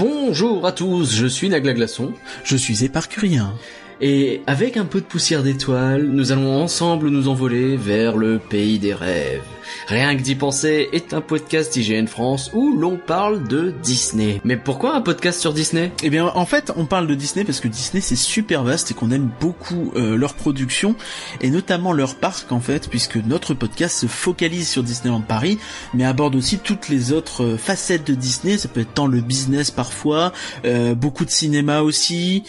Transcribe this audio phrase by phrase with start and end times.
[0.00, 2.14] Bonjour à tous, je suis Nagla Glaçon.
[2.42, 3.52] Je suis éparcurien.
[4.02, 8.78] Et avec un peu de poussière d'étoiles, nous allons ensemble nous envoler vers le pays
[8.78, 9.42] des rêves.
[9.88, 14.40] Rien que d'y penser est un podcast IGN France où l'on parle de Disney.
[14.42, 15.92] Mais pourquoi un podcast sur Disney?
[16.02, 18.94] Eh bien, en fait, on parle de Disney parce que Disney c'est super vaste et
[18.94, 20.96] qu'on aime beaucoup euh, leur production
[21.40, 25.58] et notamment leur parc en fait, puisque notre podcast se focalise sur Disneyland Paris,
[25.92, 28.56] mais aborde aussi toutes les autres euh, facettes de Disney.
[28.56, 30.32] Ça peut être tant le business parfois,
[30.64, 32.44] euh, beaucoup de cinéma aussi.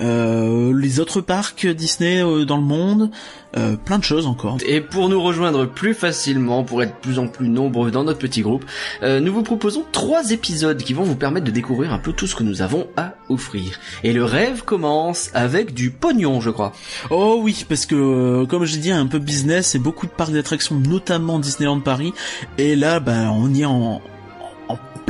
[0.00, 3.10] Euh, les autres parcs Disney euh, dans le monde,
[3.56, 4.56] euh, plein de choses encore.
[4.66, 8.18] Et pour nous rejoindre plus facilement, pour être de plus en plus nombreux dans notre
[8.18, 8.64] petit groupe,
[9.02, 12.34] nous vous proposons trois épisodes qui vont vous permettre de découvrir un peu tout ce
[12.34, 13.78] que nous avons à offrir.
[14.04, 16.72] Et le rêve commence avec du pognon, je crois.
[17.10, 20.76] Oh oui, parce que comme je dis, un peu business et beaucoup de parcs d'attractions,
[20.76, 22.12] notamment Disneyland Paris.
[22.58, 24.00] Et là, bah, on y est en,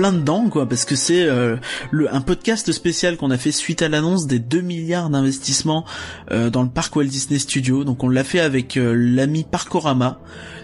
[0.01, 1.57] plein dedans quoi parce que c'est euh,
[1.91, 5.85] le un podcast spécial qu'on a fait suite à l'annonce des 2 milliards d'investissements
[6.31, 7.85] euh, dans le parc Walt Disney Studio.
[7.85, 10.19] Donc on l'a fait avec euh, l'ami Parkorama.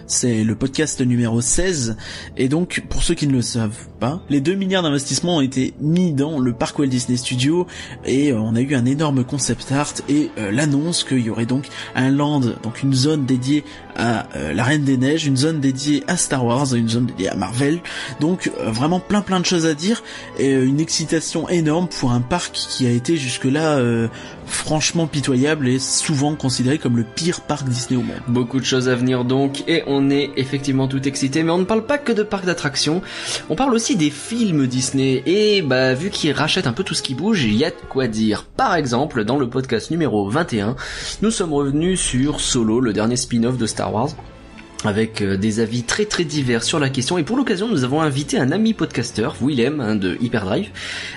[0.09, 1.97] C'est le podcast numéro 16
[2.37, 5.73] et donc pour ceux qui ne le savent pas, les 2 milliards d'investissements ont été
[5.81, 7.67] mis dans le parc Walt Disney Studio
[8.05, 12.09] et on a eu un énorme concept art et l'annonce qu'il y aurait donc un
[12.09, 13.65] land, donc une zone dédiée
[13.97, 17.35] à la Reine des Neiges, une zone dédiée à Star Wars, une zone dédiée à
[17.35, 17.79] Marvel.
[18.21, 20.03] Donc vraiment plein plein de choses à dire
[20.39, 24.07] et euh, une excitation énorme pour un parc qui a été jusque-là euh,
[24.45, 28.21] franchement pitoyable et souvent considéré comme le pire parc Disney au monde.
[28.27, 31.65] Beaucoup de choses à venir donc et on est effectivement tout excité mais on ne
[31.65, 33.01] parle pas que de parcs d'attractions,
[33.49, 37.03] on parle aussi des films Disney et bah vu qu'ils rachètent un peu tout ce
[37.03, 38.45] qui bouge, il y a de quoi dire.
[38.55, 40.75] Par exemple, dans le podcast numéro 21,
[41.21, 44.09] nous sommes revenus sur Solo, le dernier spin-off de Star Wars
[44.83, 47.17] avec euh, des avis très très divers sur la question.
[47.17, 50.69] Et pour l'occasion nous avons invité un ami podcasteur Willem hein, de Hyperdrive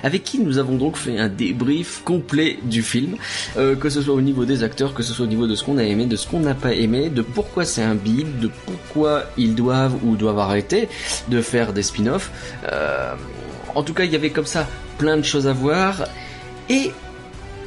[0.03, 3.15] avec qui nous avons donc fait un débrief complet du film
[3.57, 5.63] euh, que ce soit au niveau des acteurs que ce soit au niveau de ce
[5.63, 8.49] qu'on a aimé de ce qu'on n'a pas aimé de pourquoi c'est un bide de
[8.65, 10.89] pourquoi ils doivent ou doivent arrêter
[11.29, 12.31] de faire des spin-offs.
[12.71, 13.13] Euh,
[13.75, 14.67] en tout cas il y avait comme ça
[14.97, 16.05] plein de choses à voir.
[16.69, 16.91] Et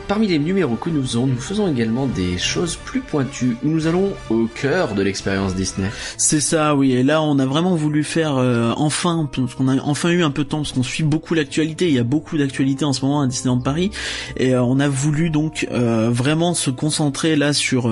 [0.06, 3.56] Parmi les numéros que nous avons, nous faisons également des choses plus pointues.
[3.62, 5.88] Nous allons au cœur de l'expérience Disney.
[6.18, 6.92] C'est ça, oui.
[6.92, 10.30] Et là, on a vraiment voulu faire euh, enfin, parce qu'on a enfin eu un
[10.30, 11.88] peu de temps, parce qu'on suit beaucoup l'actualité.
[11.88, 13.92] Il y a beaucoup d'actualité en ce moment à Disneyland Paris,
[14.36, 17.90] et euh, on a voulu donc euh, vraiment se concentrer là sur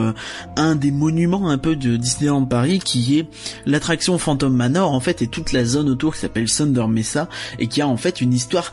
[0.56, 3.26] un des monuments un peu de Disneyland Paris, qui est
[3.64, 7.68] l'attraction Phantom Manor en fait, et toute la zone autour qui s'appelle Thunder Mesa, et
[7.68, 8.70] qui a en fait une histoire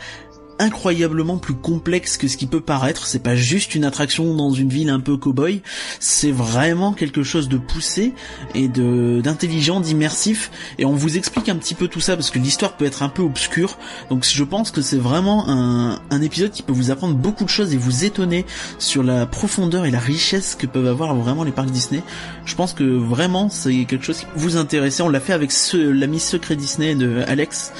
[0.60, 3.08] incroyablement plus complexe que ce qui peut paraître.
[3.08, 5.62] C'est pas juste une attraction dans une ville un peu cow-boy.
[6.00, 8.14] C'est vraiment quelque chose de poussé
[8.54, 10.52] et de d'intelligent, d'immersif.
[10.78, 13.10] Et on vous explique un petit peu tout ça parce que l'histoire peut être un
[13.10, 13.78] peu obscure.
[14.10, 17.50] Donc je pense que c'est vraiment un, un épisode qui peut vous apprendre beaucoup de
[17.50, 18.46] choses et vous étonner
[18.78, 22.04] sur la profondeur et la richesse que peuvent avoir vraiment les parcs Disney.
[22.46, 25.04] Je pense que vraiment c'est quelque chose qui peut vous intéresser.
[25.04, 27.72] On l'a fait avec l'ami secret Disney de Alex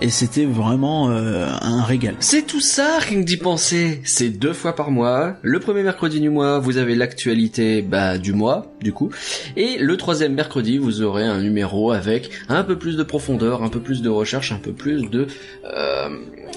[0.00, 2.16] et c'était vraiment euh, un régal.
[2.22, 4.00] C'est tout ça, rien que d'y penser.
[4.04, 5.38] C'est deux fois par mois.
[5.42, 9.10] Le premier mercredi du mois, vous avez l'actualité bah, du mois, du coup.
[9.56, 13.68] Et le troisième mercredi, vous aurez un numéro avec un peu plus de profondeur, un
[13.68, 15.26] peu plus de recherche, un peu plus de,
[15.64, 16.08] euh,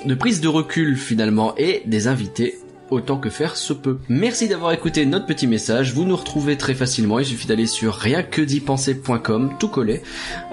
[0.05, 2.59] de prise de recul finalement, et des invités
[2.89, 3.97] autant que faire se peut.
[4.09, 5.93] Merci d'avoir écouté notre petit message.
[5.93, 7.19] Vous nous retrouvez très facilement.
[7.19, 10.01] Il suffit d'aller sur rienquedipenser.com, tout collé.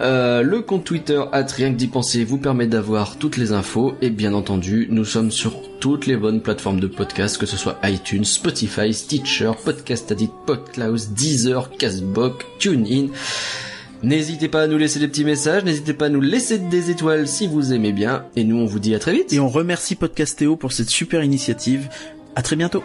[0.00, 1.74] Euh, le compte Twitter at rien
[2.26, 3.94] vous permet d'avoir toutes les infos.
[4.00, 7.78] Et bien entendu, nous sommes sur toutes les bonnes plateformes de podcast, que ce soit
[7.84, 13.08] iTunes, Spotify, Stitcher, Podcast Addict, Podcloud, Deezer, Castbox, TuneIn.
[14.02, 17.28] N'hésitez pas à nous laisser des petits messages, n'hésitez pas à nous laisser des étoiles
[17.28, 19.32] si vous aimez bien, et nous on vous dit à très vite.
[19.32, 21.88] Et on remercie Podcastéo pour cette super initiative.
[22.34, 22.82] À très bientôt.